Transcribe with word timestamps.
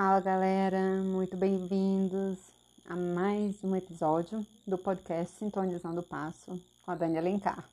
Fala 0.00 0.20
galera, 0.20 1.02
muito 1.02 1.36
bem-vindos 1.36 2.38
a 2.88 2.94
mais 2.94 3.56
um 3.64 3.74
episódio 3.74 4.46
do 4.64 4.78
podcast 4.78 5.34
Sintonizando 5.36 6.02
o 6.02 6.04
Passo 6.04 6.56
com 6.84 6.92
a 6.92 6.94
Dani 6.94 7.18
Alencar. 7.18 7.68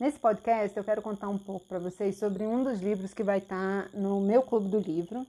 Nesse 0.00 0.18
podcast 0.18 0.76
eu 0.76 0.82
quero 0.82 1.00
contar 1.00 1.28
um 1.28 1.38
pouco 1.38 1.64
para 1.66 1.78
vocês 1.78 2.18
sobre 2.18 2.42
um 2.42 2.64
dos 2.64 2.80
livros 2.80 3.14
que 3.14 3.22
vai 3.22 3.38
estar 3.38 3.84
tá 3.84 3.96
no 3.96 4.20
meu 4.20 4.42
clube 4.42 4.70
do 4.70 4.80
livro. 4.80 5.24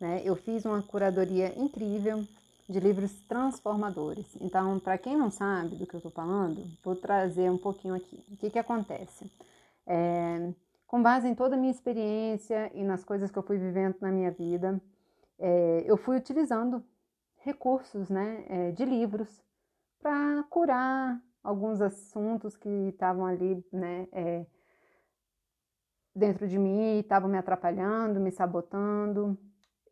Né? 0.00 0.22
Eu 0.24 0.36
fiz 0.36 0.64
uma 0.64 0.80
curadoria 0.80 1.52
incrível 1.54 2.26
de 2.66 2.80
livros 2.80 3.12
transformadores. 3.28 4.24
Então, 4.40 4.78
para 4.78 4.96
quem 4.96 5.18
não 5.18 5.30
sabe 5.30 5.76
do 5.76 5.86
que 5.86 5.92
eu 5.92 5.98
estou 5.98 6.12
falando, 6.12 6.64
vou 6.82 6.96
trazer 6.96 7.50
um 7.50 7.58
pouquinho 7.58 7.94
aqui. 7.94 8.24
O 8.32 8.38
que, 8.38 8.48
que 8.48 8.58
acontece? 8.58 9.30
É, 9.86 10.48
com 10.88 11.02
base 11.02 11.28
em 11.28 11.34
toda 11.34 11.56
a 11.56 11.58
minha 11.58 11.70
experiência 11.70 12.70
e 12.72 12.82
nas 12.82 13.04
coisas 13.04 13.30
que 13.30 13.36
eu 13.36 13.42
fui 13.42 13.58
vivendo 13.58 13.96
na 14.00 14.10
minha 14.10 14.30
vida, 14.30 14.80
é, 15.46 15.84
eu 15.86 15.98
fui 15.98 16.16
utilizando 16.16 16.82
recursos 17.40 18.08
né, 18.08 18.46
é, 18.48 18.70
de 18.70 18.82
livros 18.82 19.44
para 20.00 20.42
curar 20.44 21.22
alguns 21.42 21.82
assuntos 21.82 22.56
que 22.56 22.68
estavam 22.88 23.26
ali 23.26 23.62
né, 23.70 24.08
é, 24.10 24.46
dentro 26.16 26.48
de 26.48 26.58
mim, 26.58 27.00
estavam 27.00 27.28
me 27.28 27.36
atrapalhando, 27.36 28.18
me 28.20 28.30
sabotando. 28.30 29.36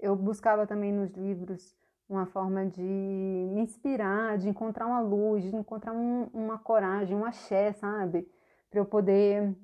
Eu 0.01 0.17
buscava 0.17 0.67
também 0.67 0.91
nos 0.91 1.11
livros 1.13 1.77
uma 2.09 2.25
forma 2.25 2.65
de 2.65 2.81
me 2.81 3.61
inspirar, 3.61 4.39
de 4.39 4.49
encontrar 4.49 4.87
uma 4.87 5.01
luz, 5.01 5.43
de 5.45 5.55
encontrar 5.55 5.93
um, 5.93 6.31
uma 6.33 6.59
coragem, 6.59 7.15
um 7.15 7.27
axé, 7.27 7.75
sabe? 7.75 8.27
Para 8.71 8.81
eu 8.81 8.87
poder 8.87 9.55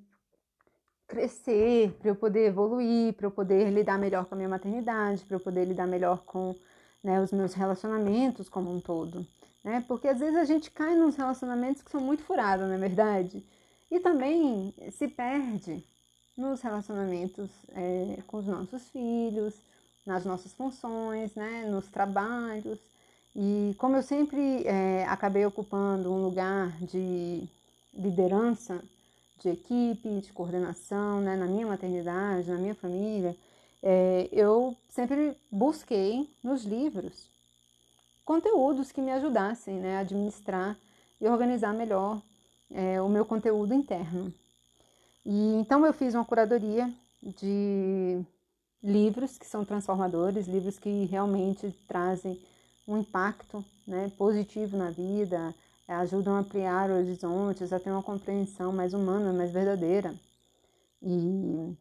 crescer, 1.08 1.90
para 1.98 2.10
eu 2.10 2.14
poder 2.14 2.48
evoluir, 2.48 3.14
para 3.14 3.26
eu 3.26 3.30
poder 3.30 3.70
lidar 3.70 3.98
melhor 3.98 4.26
com 4.26 4.34
a 4.34 4.36
minha 4.36 4.48
maternidade, 4.48 5.24
para 5.24 5.36
eu 5.36 5.40
poder 5.40 5.64
lidar 5.64 5.86
melhor 5.86 6.18
com 6.24 6.54
né, 7.02 7.20
os 7.20 7.32
meus 7.32 7.54
relacionamentos 7.54 8.48
como 8.48 8.70
um 8.70 8.78
todo. 8.78 9.26
Né? 9.64 9.82
Porque 9.88 10.06
às 10.06 10.20
vezes 10.20 10.36
a 10.36 10.44
gente 10.44 10.70
cai 10.70 10.94
nos 10.94 11.16
relacionamentos 11.16 11.82
que 11.82 11.90
são 11.90 12.00
muito 12.00 12.22
furados, 12.22 12.66
não 12.66 12.74
é 12.74 12.78
verdade? 12.78 13.42
E 13.90 13.98
também 13.98 14.74
se 14.92 15.08
perde 15.08 15.82
nos 16.36 16.60
relacionamentos 16.60 17.50
é, 17.70 18.18
com 18.26 18.36
os 18.36 18.46
nossos 18.46 18.82
filhos, 18.90 19.54
nas 20.06 20.24
nossas 20.24 20.52
funções, 20.52 21.34
né, 21.34 21.66
nos 21.68 21.88
trabalhos. 21.88 22.78
E 23.34 23.74
como 23.78 23.96
eu 23.96 24.02
sempre 24.02 24.66
é, 24.66 25.04
acabei 25.08 25.44
ocupando 25.46 26.12
um 26.12 26.22
lugar 26.22 26.70
de 26.82 27.48
liderança, 27.94 28.82
de 29.40 29.50
equipe, 29.50 30.20
de 30.20 30.32
coordenação, 30.32 31.20
né, 31.20 31.36
na 31.36 31.46
minha 31.46 31.66
maternidade, 31.66 32.50
na 32.50 32.58
minha 32.58 32.74
família, 32.74 33.36
é, 33.82 34.28
eu 34.32 34.76
sempre 34.88 35.36
busquei 35.50 36.28
nos 36.42 36.64
livros 36.64 37.28
conteúdos 38.24 38.92
que 38.92 39.00
me 39.00 39.10
ajudassem 39.10 39.76
né, 39.76 39.96
a 39.96 40.00
administrar 40.00 40.76
e 41.20 41.26
organizar 41.26 41.72
melhor 41.72 42.20
é, 42.70 43.00
o 43.00 43.08
meu 43.08 43.24
conteúdo 43.24 43.72
interno. 43.72 44.32
E 45.24 45.54
então 45.54 45.86
eu 45.86 45.92
fiz 45.92 46.14
uma 46.14 46.24
curadoria 46.24 46.92
de 47.22 48.20
livros 48.82 49.38
que 49.38 49.46
são 49.46 49.64
transformadores, 49.64 50.46
livros 50.46 50.78
que 50.78 51.06
realmente 51.06 51.74
trazem 51.86 52.38
um 52.86 52.98
impacto 52.98 53.64
né, 53.86 54.10
positivo 54.16 54.76
na 54.76 54.90
vida, 54.90 55.54
ajudam 55.88 56.36
a 56.36 56.40
ampliar 56.40 56.90
horizontes, 56.90 57.72
a 57.72 57.80
ter 57.80 57.90
uma 57.90 58.02
compreensão 58.02 58.72
mais 58.72 58.92
humana, 58.92 59.32
mais 59.32 59.50
verdadeira. 59.50 60.14
E 61.02 61.76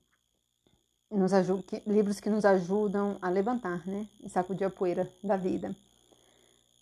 nos 1.11 1.31
que, 1.65 1.81
livros 1.85 2.19
que 2.19 2.29
nos 2.29 2.45
ajudam 2.45 3.17
a 3.21 3.29
levantar 3.29 3.85
né, 3.85 4.07
e 4.23 4.29
sacudir 4.29 4.65
a 4.65 4.69
poeira 4.69 5.09
da 5.23 5.35
vida. 5.35 5.75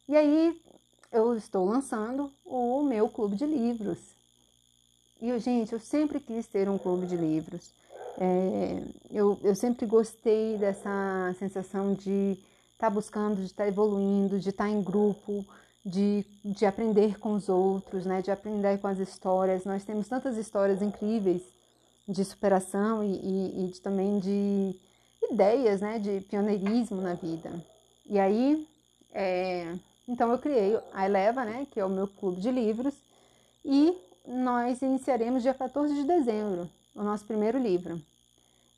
E 0.07 0.15
aí 0.15 0.61
eu 1.11 1.35
estou 1.35 1.65
lançando 1.65 2.31
o 2.45 2.83
meu 2.83 3.09
clube 3.09 3.35
de 3.35 3.45
livros. 3.45 3.97
E, 5.21 5.37
gente, 5.39 5.73
eu 5.73 5.79
sempre 5.79 6.19
quis 6.19 6.45
ter 6.45 6.69
um 6.69 6.77
clube 6.77 7.07
de 7.07 7.15
livros. 7.15 7.71
É, 8.17 8.83
eu, 9.11 9.39
eu 9.43 9.55
sempre 9.55 9.85
gostei 9.85 10.57
dessa 10.57 11.35
sensação 11.39 11.93
de 11.93 12.37
estar 12.73 12.87
tá 12.87 12.89
buscando, 12.89 13.37
de 13.37 13.45
estar 13.45 13.63
tá 13.63 13.67
evoluindo, 13.67 14.39
de 14.39 14.49
estar 14.49 14.65
tá 14.65 14.69
em 14.69 14.81
grupo, 14.81 15.45
de, 15.85 16.25
de 16.43 16.65
aprender 16.65 17.19
com 17.19 17.33
os 17.33 17.47
outros, 17.47 18.05
né? 18.05 18.21
de 18.21 18.31
aprender 18.31 18.79
com 18.79 18.87
as 18.87 18.97
histórias. 18.97 19.65
Nós 19.65 19.83
temos 19.85 20.07
tantas 20.07 20.35
histórias 20.37 20.81
incríveis 20.81 21.43
de 22.07 22.25
superação 22.25 23.03
e, 23.03 23.13
e, 23.13 23.65
e 23.65 23.71
de, 23.71 23.81
também 23.81 24.19
de 24.19 24.75
ideias 25.31 25.81
né? 25.81 25.99
de 25.99 26.21
pioneirismo 26.21 27.01
na 27.01 27.13
vida. 27.13 27.51
E 28.07 28.17
aí, 28.17 28.67
é, 29.13 29.75
então 30.07 30.31
eu 30.31 30.39
criei 30.39 30.79
a 30.93 31.05
Eleva, 31.05 31.45
né? 31.45 31.67
que 31.71 31.79
é 31.79 31.85
o 31.85 31.89
meu 31.89 32.07
clube 32.07 32.41
de 32.41 32.49
livros, 32.49 32.95
e 33.63 33.95
nós 34.27 34.81
iniciaremos 34.81 35.43
dia 35.43 35.53
14 35.53 35.93
de 35.93 36.03
dezembro 36.03 36.69
o 36.95 37.03
nosso 37.03 37.25
primeiro 37.25 37.59
livro. 37.59 38.01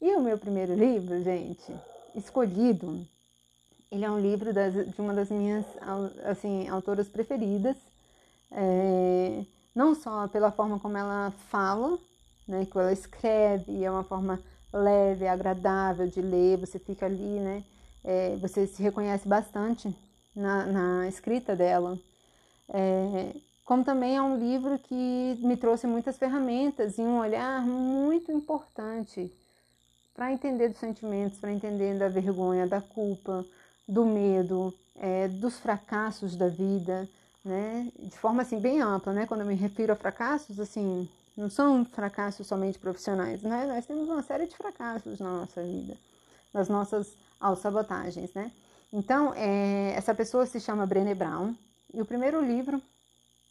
E 0.02 0.14
o 0.16 0.22
meu 0.22 0.38
primeiro 0.38 0.76
livro, 0.76 1.22
gente, 1.24 1.74
escolhido, 2.16 3.06
ele 3.92 4.06
é 4.06 4.12
um 4.12 4.20
livro 4.20 4.54
das, 4.54 4.74
de 4.74 5.02
uma 5.02 5.14
das 5.14 5.30
minhas 5.30 5.66
assim, 6.26 6.68
autoras 6.68 7.08
preferidas, 7.08 7.76
é, 8.52 9.44
não 9.76 9.96
só 9.96 10.28
pela 10.28 10.52
forma 10.52 10.80
como 10.80 10.98
ela 10.98 11.32
fala, 11.50 11.98
né, 12.48 12.66
que 12.66 12.78
ela 12.78 12.92
escreve, 12.92 13.84
é 13.84 13.92
uma 13.92 14.04
forma 14.04 14.40
leve, 14.74 15.28
agradável 15.28 16.08
de 16.08 16.22
ler, 16.22 16.58
você 16.58 16.80
fica 16.80 17.06
ali, 17.06 17.40
né, 17.40 17.64
é, 18.04 18.36
você 18.38 18.68
se 18.68 18.82
reconhece 18.82 19.28
bastante 19.28 19.94
na, 20.36 20.66
na 20.66 21.08
escrita 21.08 21.56
dela. 21.56 21.98
É, 22.70 23.34
como 23.66 23.84
também 23.84 24.16
é 24.16 24.22
um 24.22 24.38
livro 24.38 24.80
que 24.80 25.38
me 25.42 25.58
trouxe 25.58 25.88
muitas 25.88 26.18
ferramentas 26.18 26.98
e 26.98 27.02
um 27.02 27.20
olhar 27.20 27.62
muito 27.62 28.32
importante 28.32 29.32
para 30.16 30.32
entender 30.32 30.70
dos 30.70 30.80
sentimentos, 30.80 31.38
para 31.38 31.52
entender 31.52 31.98
da 31.98 32.08
vergonha, 32.08 32.66
da 32.66 32.82
culpa, 32.82 33.46
do 33.88 34.06
medo, 34.06 34.74
é, 34.96 35.28
dos 35.28 35.58
fracassos 35.60 36.36
da 36.36 36.48
vida, 36.48 37.08
né? 37.44 37.92
De 37.98 38.18
forma 38.18 38.42
assim 38.42 38.60
bem 38.60 38.82
ampla, 38.82 39.14
né? 39.14 39.26
Quando 39.26 39.42
eu 39.42 39.48
me 39.48 39.56
refiro 39.56 39.94
a 39.94 39.96
fracassos, 39.96 40.60
assim, 40.60 41.10
não 41.36 41.50
são 41.50 41.86
fracassos 41.86 42.48
somente 42.48 42.78
profissionais, 42.78 43.42
né? 43.42 43.66
Nós 43.68 43.86
temos 43.86 44.10
uma 44.10 44.24
série 44.24 44.48
de 44.48 44.56
fracassos 44.56 45.20
na 45.20 45.32
nossa 45.32 45.64
vida, 45.64 45.96
nas 46.54 46.68
nossas 46.68 47.14
autossabotagens, 47.40 48.34
né? 48.34 48.52
Então, 48.92 49.34
é, 49.36 49.94
essa 49.96 50.14
pessoa 50.16 50.46
se 50.46 50.60
chama 50.60 50.86
Brené 50.86 51.14
Brown 51.14 51.54
e 51.94 52.02
o 52.02 52.06
primeiro 52.06 52.44
livro 52.44 52.82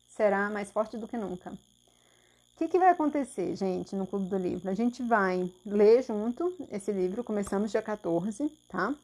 será 0.09 0.51
mais 0.51 0.71
forte 0.71 0.97
do 0.97 1.07
que 1.07 1.17
nunca. 1.17 1.51
O 1.51 2.59
que, 2.59 2.69
que, 2.69 2.79
vai 2.79 2.89
acontecer, 2.89 3.55
gente, 3.55 3.95
no 3.95 4.07
Clube 4.07 4.31
do 4.31 4.39
Livro? 4.39 4.71
A 4.71 4.75
gente 4.75 5.03
vai 5.03 5.53
ler 5.65 6.03
junto 6.03 6.55
esse 6.73 6.91
livro, 6.91 7.23
começamos 7.23 7.71
dia 7.71 7.83
14, 7.83 8.51
tá? 8.67 8.95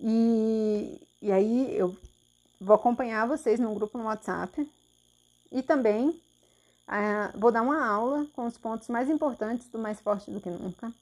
E, 0.00 1.00
e 1.22 1.32
aí 1.32 1.76
eu 1.76 1.96
vou 2.60 2.74
acompanhar 2.74 3.26
vocês 3.26 3.60
num 3.60 3.74
grupo 3.74 3.98
no 3.98 4.04
WhatsApp 4.04 4.68
e 5.50 5.62
também 5.62 6.08
uh, 6.08 7.38
vou 7.38 7.52
dar 7.52 7.62
uma 7.62 7.86
aula 7.86 8.26
com 8.34 8.46
os 8.46 8.56
pontos 8.58 8.88
mais 8.88 9.08
importantes 9.08 9.68
do 9.68 9.78
Mais 9.78 10.00
Forte 10.00 10.30
do 10.30 10.40
que 10.40 10.50
Nunca. 10.50 10.92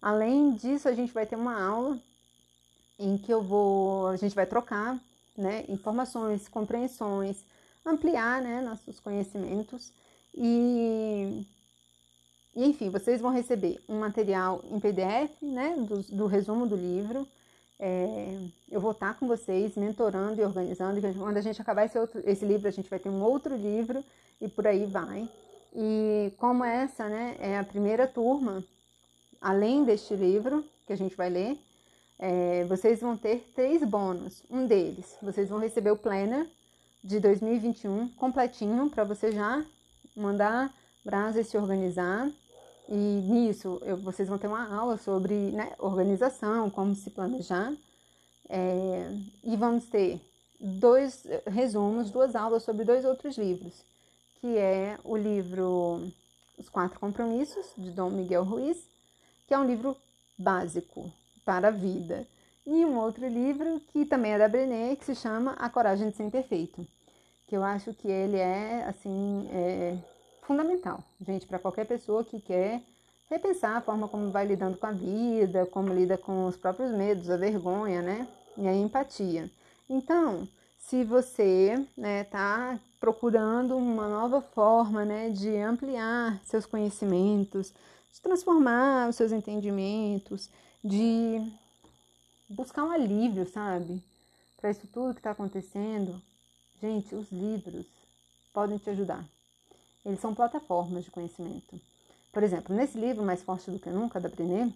Além 0.00 0.54
disso, 0.54 0.88
a 0.88 0.94
gente 0.94 1.12
vai 1.12 1.26
ter 1.26 1.36
uma 1.36 1.60
aula 1.60 1.98
em 2.98 3.16
que 3.16 3.32
eu 3.32 3.42
vou, 3.42 4.08
a 4.08 4.16
gente 4.16 4.34
vai 4.34 4.46
trocar 4.46 4.98
né, 5.36 5.64
informações, 5.68 6.48
compreensões, 6.48 7.38
ampliar 7.84 8.42
né, 8.42 8.60
nossos 8.60 9.00
conhecimentos 9.00 9.92
e, 10.34 11.44
e, 12.54 12.64
enfim, 12.64 12.90
vocês 12.90 13.20
vão 13.20 13.30
receber 13.30 13.82
um 13.88 13.98
material 13.98 14.64
em 14.70 14.78
PDF 14.78 15.30
né, 15.42 15.74
do, 15.78 16.02
do 16.02 16.26
resumo 16.26 16.66
do 16.66 16.76
livro. 16.76 17.26
É, 17.84 18.38
eu 18.70 18.80
vou 18.80 18.92
estar 18.92 19.18
com 19.18 19.26
vocês 19.26 19.74
mentorando 19.74 20.40
e 20.40 20.44
organizando. 20.44 21.00
Quando 21.18 21.36
a 21.36 21.40
gente 21.40 21.60
acabar 21.60 21.84
esse, 21.84 21.98
outro, 21.98 22.22
esse 22.24 22.44
livro, 22.44 22.68
a 22.68 22.70
gente 22.70 22.88
vai 22.88 23.00
ter 23.00 23.08
um 23.08 23.20
outro 23.20 23.56
livro 23.56 24.04
e 24.40 24.46
por 24.46 24.68
aí 24.68 24.86
vai. 24.86 25.28
E 25.74 26.32
como 26.38 26.64
essa 26.64 27.08
né, 27.08 27.36
é 27.40 27.58
a 27.58 27.64
primeira 27.64 28.06
turma, 28.06 28.62
além 29.40 29.82
deste 29.82 30.14
livro 30.14 30.64
que 30.86 30.92
a 30.92 30.96
gente 30.96 31.16
vai 31.16 31.28
ler, 31.28 31.58
é, 32.20 32.64
vocês 32.68 33.00
vão 33.00 33.16
ter 33.16 33.50
três 33.52 33.82
bônus. 33.82 34.44
Um 34.48 34.64
deles, 34.64 35.16
vocês 35.20 35.48
vão 35.48 35.58
receber 35.58 35.90
o 35.90 35.96
planner 35.96 36.46
de 37.02 37.18
2021 37.18 38.10
completinho 38.10 38.88
para 38.90 39.02
você 39.02 39.32
já 39.32 39.60
mandar 40.14 40.72
brasa 41.04 41.40
e 41.40 41.44
se 41.44 41.58
organizar. 41.58 42.30
E 42.94 42.94
nisso 42.94 43.80
eu, 43.86 43.96
vocês 43.96 44.28
vão 44.28 44.36
ter 44.36 44.48
uma 44.48 44.70
aula 44.70 44.98
sobre 44.98 45.32
né, 45.32 45.72
organização, 45.78 46.68
como 46.68 46.94
se 46.94 47.08
planejar. 47.08 47.72
É, 48.50 49.10
e 49.42 49.56
vamos 49.56 49.86
ter 49.86 50.20
dois 50.60 51.24
resumos, 51.46 52.10
duas 52.10 52.36
aulas 52.36 52.64
sobre 52.64 52.84
dois 52.84 53.06
outros 53.06 53.38
livros, 53.38 53.72
que 54.38 54.58
é 54.58 54.98
o 55.04 55.16
livro 55.16 56.06
Os 56.58 56.68
Quatro 56.68 57.00
Compromissos, 57.00 57.64
de 57.78 57.90
Dom 57.92 58.10
Miguel 58.10 58.44
Ruiz, 58.44 58.76
que 59.48 59.54
é 59.54 59.58
um 59.58 59.66
livro 59.66 59.96
básico 60.36 61.10
para 61.46 61.68
a 61.68 61.70
vida. 61.70 62.26
E 62.66 62.84
um 62.84 62.98
outro 62.98 63.26
livro 63.26 63.80
que 63.90 64.04
também 64.04 64.32
é 64.32 64.38
da 64.38 64.48
Brené, 64.48 64.96
que 64.96 65.06
se 65.06 65.14
chama 65.14 65.52
A 65.52 65.70
Coragem 65.70 66.10
de 66.10 66.16
Ser 66.18 66.24
Imperfeito, 66.24 66.86
que 67.48 67.56
eu 67.56 67.64
acho 67.64 67.94
que 67.94 68.08
ele 68.08 68.36
é, 68.36 68.84
assim, 68.86 69.48
é 69.50 69.96
fundamental, 70.42 71.02
gente, 71.24 71.46
para 71.46 71.58
qualquer 71.58 71.86
pessoa 71.86 72.24
que 72.24 72.40
quer 72.40 72.82
repensar 73.30 73.76
a 73.76 73.80
forma 73.80 74.06
como 74.08 74.30
vai 74.30 74.46
lidando 74.46 74.76
com 74.76 74.86
a 74.86 74.92
vida, 74.92 75.66
como 75.66 75.92
lida 75.92 76.18
com 76.18 76.46
os 76.46 76.56
próprios 76.56 76.90
medos, 76.92 77.30
a 77.30 77.36
vergonha, 77.36 78.02
né? 78.02 78.28
E 78.58 78.68
a 78.68 78.74
empatia. 78.74 79.50
Então, 79.88 80.46
se 80.78 81.04
você 81.04 81.82
né, 81.96 82.24
tá 82.24 82.78
procurando 83.00 83.76
uma 83.76 84.06
nova 84.08 84.42
forma 84.42 85.04
né, 85.04 85.30
de 85.30 85.56
ampliar 85.56 86.38
seus 86.44 86.66
conhecimentos, 86.66 87.72
de 88.12 88.20
transformar 88.20 89.08
os 89.08 89.16
seus 89.16 89.32
entendimentos, 89.32 90.50
de 90.84 91.40
buscar 92.48 92.84
um 92.84 92.90
alívio, 92.90 93.50
sabe? 93.50 94.02
Para 94.60 94.70
isso 94.70 94.86
tudo 94.92 95.14
que 95.14 95.20
está 95.20 95.30
acontecendo, 95.30 96.20
gente, 96.80 97.14
os 97.14 97.30
livros 97.32 97.86
podem 98.52 98.76
te 98.76 98.90
ajudar. 98.90 99.24
Eles 100.04 100.20
são 100.20 100.34
plataformas 100.34 101.04
de 101.04 101.10
conhecimento. 101.10 101.80
Por 102.32 102.42
exemplo, 102.42 102.74
nesse 102.74 102.98
livro, 102.98 103.24
Mais 103.24 103.42
Forte 103.42 103.70
do 103.70 103.78
que 103.78 103.90
Nunca, 103.90 104.18
da 104.18 104.28
Brené, 104.28 104.72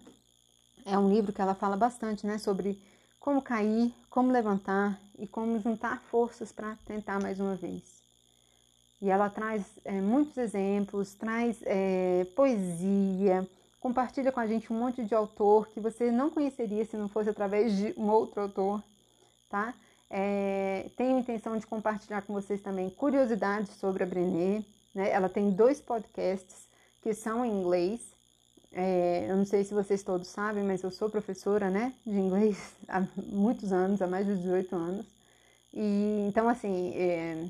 é 0.85 0.97
um 0.97 1.09
livro 1.09 1.33
que 1.33 1.41
ela 1.41 1.53
fala 1.53 1.75
bastante 1.75 2.25
né, 2.25 2.37
sobre 2.37 2.79
como 3.19 3.41
cair, 3.41 3.93
como 4.09 4.31
levantar 4.31 4.97
e 5.19 5.27
como 5.27 5.59
juntar 5.59 6.01
forças 6.09 6.51
para 6.51 6.77
tentar 6.85 7.19
mais 7.19 7.39
uma 7.39 7.55
vez. 7.55 7.81
E 9.01 9.09
ela 9.09 9.29
traz 9.29 9.63
é, 9.83 9.99
muitos 9.99 10.37
exemplos, 10.37 11.13
traz 11.13 11.57
é, 11.63 12.25
poesia, 12.35 13.47
compartilha 13.79 14.31
com 14.31 14.39
a 14.39 14.47
gente 14.47 14.71
um 14.71 14.79
monte 14.79 15.03
de 15.03 15.13
autor 15.13 15.67
que 15.69 15.79
você 15.79 16.09
não 16.09 16.29
conheceria 16.29 16.85
se 16.85 16.97
não 16.97 17.07
fosse 17.07 17.29
através 17.29 17.75
de 17.75 17.93
um 17.97 18.09
outro 18.09 18.41
autor, 18.41 18.81
tá? 19.49 19.73
É, 20.09 20.89
tenho 20.95 21.19
intenção 21.19 21.57
de 21.57 21.67
compartilhar 21.67 22.21
com 22.21 22.33
vocês 22.33 22.61
também 22.61 22.89
curiosidades 22.89 23.75
sobre 23.75 24.03
a 24.03 24.05
Brené. 24.05 24.63
Né? 24.97 25.11
Ela 25.11 25.29
tem 25.29 25.51
dois 25.51 25.79
podcasts 25.79 26.67
que 27.03 27.13
são 27.13 27.45
em 27.45 27.51
inglês. 27.51 28.01
É, 28.73 29.27
eu 29.29 29.37
não 29.37 29.45
sei 29.45 29.63
se 29.63 29.71
vocês 29.71 30.01
todos 30.01 30.27
sabem, 30.27 30.63
mas 30.63 30.81
eu 30.81 30.89
sou 30.89 31.07
professora 31.07 31.69
né, 31.69 31.93
de 32.03 32.17
inglês 32.17 32.57
há 32.89 33.05
muitos 33.15 33.71
anos, 33.71 34.01
há 34.01 34.07
mais 34.07 34.25
de 34.25 34.35
18 34.35 34.75
anos. 34.75 35.05
E, 35.71 36.25
então, 36.27 36.49
assim, 36.49 36.95
é, 36.95 37.47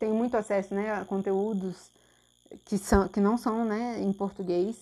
tenho 0.00 0.14
muito 0.14 0.38
acesso 0.38 0.74
né, 0.74 0.90
a 0.94 1.04
conteúdos 1.04 1.90
que, 2.64 2.78
são, 2.78 3.06
que 3.08 3.20
não 3.20 3.36
são 3.36 3.66
né, 3.66 4.00
em 4.00 4.10
português. 4.10 4.74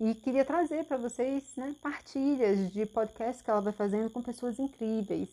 E 0.00 0.12
queria 0.12 0.44
trazer 0.44 0.84
para 0.86 0.96
vocês 0.96 1.44
né, 1.56 1.76
partilhas 1.80 2.72
de 2.72 2.84
podcasts 2.84 3.42
que 3.42 3.50
ela 3.50 3.60
vai 3.60 3.72
fazendo 3.72 4.10
com 4.10 4.20
pessoas 4.20 4.58
incríveis, 4.58 5.28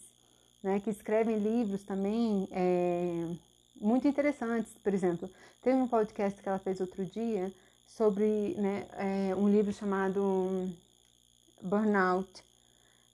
né, 0.61 0.79
que 0.79 0.91
escrevem 0.91 1.39
livros 1.39 1.83
também 1.83 2.47
é, 2.51 3.35
muito 3.79 4.07
interessantes. 4.07 4.73
Por 4.83 4.93
exemplo, 4.93 5.29
teve 5.61 5.77
um 5.77 5.87
podcast 5.87 6.41
que 6.41 6.47
ela 6.47 6.59
fez 6.59 6.79
outro 6.79 7.05
dia 7.05 7.51
sobre 7.85 8.55
né, 8.57 8.87
é, 8.93 9.35
um 9.35 9.49
livro 9.49 9.73
chamado 9.73 10.69
Burnout. 11.61 12.43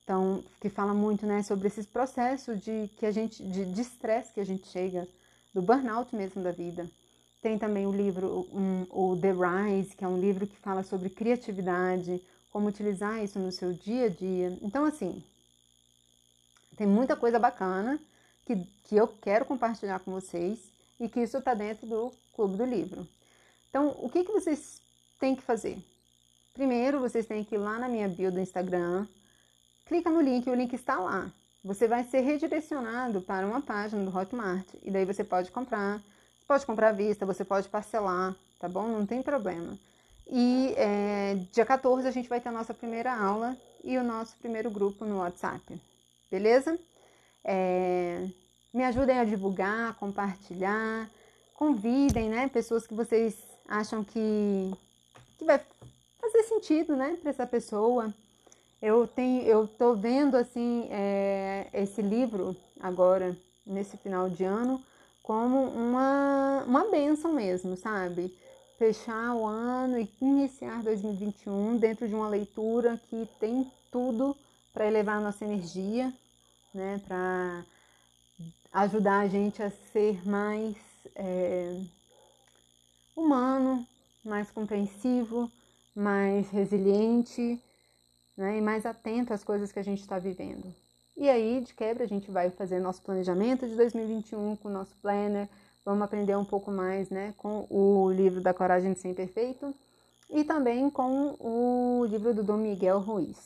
Então, 0.03 0.43
que 0.59 0.69
fala 0.69 0.93
muito 0.93 1.25
né, 1.25 1.43
sobre 1.43 1.67
esses 1.67 1.85
processos 1.85 2.61
de 2.61 2.89
que 2.97 3.05
a 3.05 3.11
gente 3.11 3.41
de 3.41 3.81
estresse 3.81 4.33
que 4.33 4.39
a 4.39 4.45
gente 4.45 4.67
chega, 4.67 5.07
do 5.53 5.61
burnout 5.61 6.13
mesmo 6.15 6.43
da 6.43 6.51
vida. 6.51 6.89
Tem 7.41 7.57
também 7.59 7.85
o 7.85 7.91
livro, 7.91 8.47
um, 8.51 8.85
o 8.89 9.17
The 9.17 9.31
Rise, 9.31 9.95
que 9.95 10.03
é 10.03 10.07
um 10.07 10.19
livro 10.19 10.47
que 10.47 10.55
fala 10.57 10.81
sobre 10.83 11.09
criatividade, 11.09 12.21
como 12.51 12.67
utilizar 12.67 13.23
isso 13.23 13.37
no 13.37 13.51
seu 13.51 13.73
dia 13.73 14.07
a 14.07 14.09
dia. 14.09 14.57
Então, 14.61 14.85
assim, 14.85 15.23
tem 16.75 16.87
muita 16.87 17.15
coisa 17.15 17.37
bacana 17.37 17.99
que, 18.45 18.55
que 18.85 18.95
eu 18.95 19.07
quero 19.07 19.45
compartilhar 19.45 19.99
com 19.99 20.11
vocês 20.11 20.59
e 20.99 21.09
que 21.09 21.21
isso 21.21 21.37
está 21.37 21.53
dentro 21.53 21.87
do 21.87 22.11
Clube 22.33 22.57
do 22.57 22.65
Livro. 22.65 23.07
Então, 23.69 23.95
o 23.99 24.09
que, 24.09 24.23
que 24.23 24.31
vocês 24.31 24.81
têm 25.19 25.35
que 25.35 25.41
fazer? 25.41 25.77
Primeiro, 26.53 26.99
vocês 26.99 27.25
têm 27.25 27.43
que 27.43 27.55
ir 27.55 27.57
lá 27.57 27.79
na 27.79 27.87
minha 27.87 28.07
bio 28.07 28.31
do 28.31 28.39
Instagram, 28.39 29.07
clica 29.85 30.09
no 30.09 30.21
link, 30.21 30.49
o 30.49 30.53
link 30.53 30.73
está 30.73 30.99
lá. 30.99 31.31
Você 31.63 31.87
vai 31.87 32.03
ser 32.03 32.21
redirecionado 32.21 33.21
para 33.21 33.47
uma 33.47 33.61
página 33.61 34.03
do 34.03 34.15
Hotmart 34.15 34.67
e 34.83 34.91
daí 34.91 35.05
você 35.05 35.23
pode 35.23 35.49
comprar 35.49 36.01
pode 36.47 36.65
comprar 36.65 36.89
à 36.89 36.91
vista, 36.91 37.25
você 37.25 37.43
pode 37.43 37.69
parcelar, 37.69 38.35
tá 38.59 38.67
bom? 38.67 38.87
Não 38.87 39.05
tem 39.05 39.21
problema. 39.21 39.77
E 40.29 40.73
é, 40.77 41.37
dia 41.51 41.65
14 41.65 42.07
a 42.07 42.11
gente 42.11 42.29
vai 42.29 42.39
ter 42.39 42.49
a 42.49 42.51
nossa 42.51 42.73
primeira 42.73 43.13
aula 43.13 43.57
e 43.83 43.97
o 43.97 44.03
nosso 44.03 44.35
primeiro 44.37 44.69
grupo 44.69 45.05
no 45.05 45.19
WhatsApp, 45.19 45.61
beleza? 46.29 46.77
É, 47.43 48.25
me 48.73 48.83
ajudem 48.83 49.19
a 49.19 49.23
divulgar, 49.23 49.95
compartilhar, 49.95 51.09
convidem, 51.53 52.29
né? 52.29 52.49
Pessoas 52.49 52.87
que 52.87 52.93
vocês 52.93 53.35
acham 53.67 54.03
que, 54.03 54.71
que 55.37 55.45
vai 55.45 55.59
fazer 56.19 56.43
sentido, 56.43 56.95
né? 56.95 57.17
Para 57.21 57.29
essa 57.29 57.45
pessoa. 57.45 58.13
Eu 58.81 59.07
tenho, 59.07 59.43
eu 59.43 59.67
tô 59.67 59.95
vendo 59.95 60.35
assim 60.35 60.87
é, 60.91 61.67
esse 61.73 62.01
livro 62.01 62.55
agora 62.79 63.35
nesse 63.65 63.95
final 63.97 64.29
de 64.29 64.43
ano 64.43 64.83
como 65.23 65.63
uma, 65.69 66.65
uma 66.67 66.91
benção 66.91 67.31
mesmo, 67.31 67.77
sabe? 67.77 68.35
Fechar 68.77 69.33
o 69.33 69.45
ano 69.45 69.97
e 69.97 70.09
iniciar 70.21 70.83
2021 70.83 71.77
dentro 71.77 72.07
de 72.07 72.13
uma 72.13 72.27
leitura 72.27 72.99
que 73.09 73.27
tem 73.39 73.71
tudo 73.89 74.35
para 74.73 74.85
elevar 74.85 75.17
a 75.17 75.21
nossa 75.21 75.45
energia, 75.45 76.13
né? 76.73 77.01
Para 77.07 77.65
ajudar 78.73 79.19
a 79.19 79.27
gente 79.27 79.61
a 79.61 79.69
ser 79.69 80.27
mais 80.27 80.75
é, 81.15 81.79
humano, 83.15 83.85
mais 84.23 84.49
compreensivo, 84.49 85.51
mais 85.95 86.49
resiliente 86.49 87.61
né? 88.35 88.57
e 88.57 88.61
mais 88.61 88.85
atento 88.85 89.33
às 89.33 89.43
coisas 89.43 89.71
que 89.71 89.79
a 89.79 89.83
gente 89.83 90.01
está 90.01 90.17
vivendo. 90.17 90.73
E 91.15 91.29
aí, 91.29 91.61
de 91.61 91.73
quebra, 91.73 92.03
a 92.03 92.07
gente 92.07 92.31
vai 92.31 92.49
fazer 92.49 92.79
nosso 92.79 93.01
planejamento 93.01 93.67
de 93.67 93.75
2021 93.75 94.55
com 94.55 94.67
o 94.67 94.71
nosso 94.71 94.95
planner. 94.95 95.47
Vamos 95.85 96.01
aprender 96.01 96.35
um 96.35 96.45
pouco 96.45 96.71
mais 96.71 97.09
né, 97.09 97.33
com 97.37 97.67
o 97.69 98.11
livro 98.11 98.41
da 98.41 98.53
Coragem 98.53 98.93
de 98.93 98.99
Ser 98.99 99.09
Imperfeito 99.09 99.75
e 100.29 100.43
também 100.43 100.89
com 100.89 101.35
o 101.39 102.05
livro 102.05 102.33
do 102.33 102.41
Dom 102.41 102.57
Miguel 102.57 102.99
Ruiz. 102.99 103.37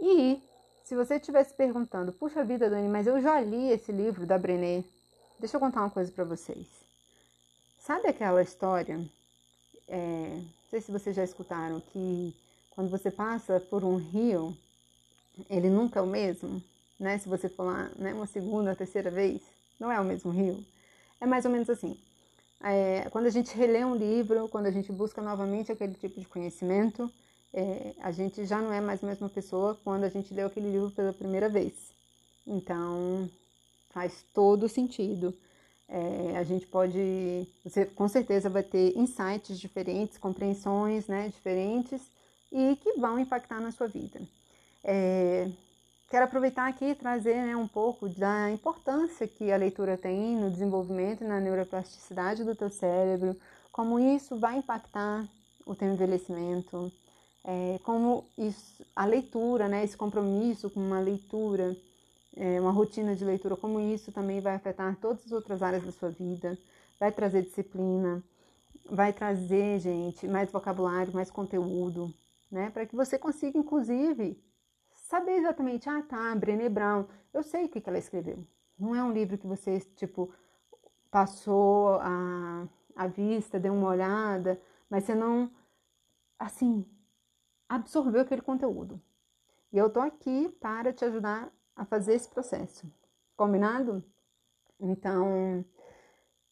E 0.00 0.40
se 0.88 0.96
você 0.96 1.16
estivesse 1.16 1.54
perguntando, 1.54 2.12
puxa 2.12 2.44
vida, 2.44 2.68
Dani, 2.68 2.88
mas 2.88 3.06
eu 3.06 3.20
já 3.20 3.40
li 3.40 3.70
esse 3.70 3.92
livro 3.92 4.26
da 4.26 4.38
Brené. 4.38 4.82
Deixa 5.38 5.56
eu 5.56 5.60
contar 5.60 5.80
uma 5.80 5.90
coisa 5.90 6.10
para 6.10 6.24
vocês. 6.24 6.66
Sabe 7.78 8.08
aquela 8.08 8.42
história? 8.42 8.98
É, 9.86 10.30
não 10.34 10.70
sei 10.70 10.80
se 10.80 10.90
vocês 10.90 11.14
já 11.14 11.22
escutaram 11.22 11.80
que 11.92 12.34
quando 12.70 12.90
você 12.90 13.10
passa 13.10 13.60
por 13.60 13.84
um 13.84 13.96
rio, 13.96 14.56
ele 15.48 15.68
nunca 15.68 16.00
é 16.00 16.02
o 16.02 16.06
mesmo 16.06 16.62
né? 16.98 17.18
Se 17.18 17.28
você 17.28 17.48
for 17.48 17.64
lá 17.64 17.90
né, 17.96 18.12
uma 18.12 18.26
segunda, 18.26 18.74
terceira 18.74 19.10
vez, 19.10 19.40
não 19.78 19.92
é 19.92 20.00
o 20.00 20.04
mesmo 20.04 20.30
rio. 20.30 20.64
É 21.20 21.26
mais 21.26 21.44
ou 21.44 21.50
menos 21.50 21.70
assim. 21.70 21.96
É, 22.60 23.06
quando 23.10 23.26
a 23.26 23.30
gente 23.30 23.56
relê 23.56 23.84
um 23.84 23.94
livro, 23.94 24.48
quando 24.48 24.66
a 24.66 24.70
gente 24.70 24.90
busca 24.90 25.22
novamente 25.22 25.70
aquele 25.70 25.94
tipo 25.94 26.18
de 26.20 26.26
conhecimento, 26.26 27.10
é, 27.52 27.94
a 28.00 28.10
gente 28.12 28.44
já 28.44 28.60
não 28.60 28.72
é 28.72 28.80
mais 28.80 29.02
a 29.02 29.06
mesma 29.06 29.28
pessoa 29.28 29.78
quando 29.82 30.04
a 30.04 30.08
gente 30.08 30.32
leu 30.34 30.46
aquele 30.46 30.70
livro 30.70 30.90
pela 30.90 31.12
primeira 31.12 31.48
vez. 31.48 31.72
Então, 32.46 33.28
faz 33.90 34.24
todo 34.34 34.68
sentido. 34.68 35.34
É, 35.88 36.36
a 36.36 36.44
gente 36.44 36.66
pode, 36.66 37.46
você 37.64 37.86
com 37.86 38.08
certeza 38.08 38.50
vai 38.50 38.62
ter 38.62 38.96
insights 38.96 39.58
diferentes, 39.58 40.18
compreensões 40.18 41.06
né, 41.06 41.28
diferentes 41.28 42.02
e 42.52 42.76
que 42.76 42.92
vão 42.94 43.18
impactar 43.18 43.60
na 43.60 43.72
sua 43.72 43.86
vida. 43.86 44.20
É, 44.84 45.48
Quero 46.10 46.24
aproveitar 46.24 46.66
aqui 46.66 46.86
e 46.86 46.94
trazer 46.94 47.34
né, 47.34 47.54
um 47.54 47.68
pouco 47.68 48.08
da 48.08 48.50
importância 48.50 49.28
que 49.28 49.52
a 49.52 49.58
leitura 49.58 49.94
tem 49.98 50.36
no 50.36 50.50
desenvolvimento 50.50 51.22
e 51.22 51.26
na 51.26 51.38
neuroplasticidade 51.38 52.44
do 52.44 52.54
teu 52.54 52.70
cérebro, 52.70 53.36
como 53.70 54.00
isso 54.00 54.38
vai 54.38 54.56
impactar 54.56 55.28
o 55.66 55.74
teu 55.74 55.92
envelhecimento, 55.92 56.90
é, 57.50 57.78
como 57.82 58.26
isso, 58.36 58.84
a 58.94 59.06
leitura, 59.06 59.68
né, 59.68 59.82
esse 59.82 59.96
compromisso 59.96 60.68
com 60.68 60.80
uma 60.80 61.00
leitura, 61.00 61.74
é, 62.36 62.60
uma 62.60 62.70
rotina 62.70 63.16
de 63.16 63.24
leitura, 63.24 63.56
como 63.56 63.80
isso 63.80 64.12
também 64.12 64.38
vai 64.38 64.54
afetar 64.54 64.94
todas 65.00 65.24
as 65.24 65.32
outras 65.32 65.62
áreas 65.62 65.82
da 65.82 65.90
sua 65.90 66.10
vida, 66.10 66.58
vai 67.00 67.10
trazer 67.10 67.40
disciplina, 67.42 68.22
vai 68.90 69.14
trazer, 69.14 69.80
gente, 69.80 70.28
mais 70.28 70.50
vocabulário, 70.50 71.14
mais 71.14 71.30
conteúdo, 71.30 72.12
né, 72.52 72.68
para 72.68 72.84
que 72.84 72.94
você 72.94 73.18
consiga, 73.18 73.58
inclusive, 73.58 74.38
saber 74.92 75.38
exatamente, 75.38 75.88
ah 75.88 76.02
tá, 76.02 76.34
Brené 76.34 76.68
Brown, 76.68 77.06
eu 77.32 77.42
sei 77.42 77.64
o 77.64 77.68
que, 77.70 77.80
que 77.80 77.88
ela 77.88 77.98
escreveu. 77.98 78.44
Não 78.78 78.94
é 78.94 79.02
um 79.02 79.10
livro 79.12 79.38
que 79.38 79.46
você, 79.46 79.80
tipo, 79.96 80.30
passou 81.10 81.94
a, 82.02 82.68
a 82.94 83.06
vista, 83.06 83.58
deu 83.58 83.72
uma 83.72 83.88
olhada, 83.88 84.60
mas 84.90 85.04
você 85.04 85.14
não, 85.14 85.50
assim, 86.38 86.84
absorveu 87.68 88.22
aquele 88.22 88.42
conteúdo. 88.42 89.00
E 89.72 89.78
eu 89.78 89.90
tô 89.90 90.00
aqui 90.00 90.48
para 90.60 90.92
te 90.92 91.04
ajudar 91.04 91.52
a 91.76 91.84
fazer 91.84 92.14
esse 92.14 92.28
processo. 92.28 92.90
Combinado? 93.36 94.02
Então, 94.80 95.64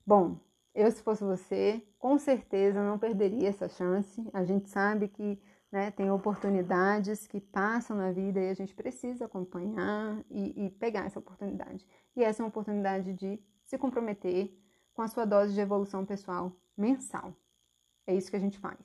bom, 0.05 0.39
eu 0.75 0.91
se 0.91 1.03
fosse 1.03 1.25
você, 1.25 1.83
com 1.99 2.19
certeza 2.19 2.83
não 2.83 2.99
perderia 2.99 3.49
essa 3.49 3.69
chance. 3.69 4.29
A 4.33 4.45
gente 4.45 4.69
sabe 4.69 5.09
que 5.09 5.41
né, 5.73 5.91
tem 5.91 6.11
oportunidades 6.11 7.27
que 7.27 7.41
passam 7.41 7.97
na 7.97 8.13
vida 8.13 8.41
e 8.41 8.51
a 8.51 8.55
gente 8.55 8.75
precisa 8.75 9.25
acompanhar 9.25 10.23
e, 10.31 10.67
e 10.67 10.71
pegar 10.71 11.07
essa 11.07 11.19
oportunidade. 11.19 11.87
E 12.15 12.23
essa 12.23 12.43
é 12.43 12.45
uma 12.45 12.49
oportunidade 12.51 13.13
de 13.15 13.41
se 13.65 13.77
comprometer 13.79 14.57
com 14.95 15.03
a 15.03 15.09
sua 15.09 15.25
dose 15.25 15.55
de 15.55 15.61
evolução 15.61 16.05
pessoal 16.05 16.53
mensal. 16.77 17.35
É 18.07 18.15
isso 18.15 18.31
que 18.31 18.37
a 18.37 18.41
gente 18.41 18.59
faz. 18.59 18.79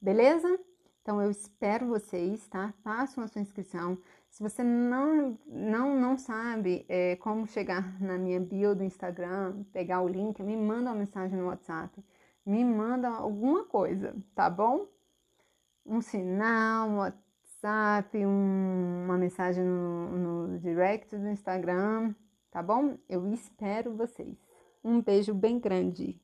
Beleza? 0.00 0.58
Então 1.02 1.20
eu 1.20 1.30
espero 1.30 1.86
vocês, 1.86 2.46
tá? 2.48 2.74
Façam 2.84 3.24
a 3.24 3.28
sua 3.28 3.40
inscrição. 3.40 3.98
Se 4.28 4.42
você 4.42 4.62
não 4.62 5.38
não 5.46 5.98
não 5.98 6.16
sabe 6.16 6.84
é, 6.88 7.16
como 7.16 7.46
chegar 7.46 8.00
na 8.00 8.16
minha 8.18 8.40
bio 8.40 8.74
do 8.74 8.84
Instagram, 8.84 9.64
pegar 9.72 10.02
o 10.02 10.08
link, 10.08 10.42
me 10.42 10.56
manda 10.56 10.90
uma 10.90 10.98
mensagem 10.98 11.38
no 11.38 11.46
WhatsApp, 11.46 12.02
me 12.44 12.64
manda 12.64 13.08
alguma 13.08 13.64
coisa, 13.64 14.14
tá 14.34 14.48
bom? 14.50 14.86
Um 15.84 16.00
sinal, 16.00 16.88
um 16.88 16.98
WhatsApp, 16.98 18.16
um, 18.24 19.04
uma 19.04 19.18
mensagem 19.18 19.64
no, 19.64 20.46
no 20.46 20.58
direct 20.60 21.16
do 21.16 21.28
Instagram, 21.28 22.14
tá 22.50 22.62
bom? 22.62 22.98
Eu 23.08 23.26
espero 23.32 23.96
vocês. 23.96 24.36
Um 24.84 25.00
beijo 25.02 25.34
bem 25.34 25.58
grande. 25.58 26.20